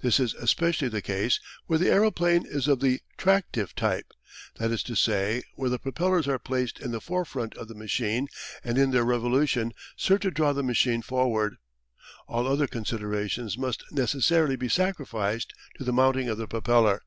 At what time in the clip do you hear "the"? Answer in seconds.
0.88-1.02, 1.78-1.90, 2.80-3.02, 5.68-5.78, 6.90-7.02, 7.68-7.74, 10.54-10.62, 15.84-15.92, 16.38-16.48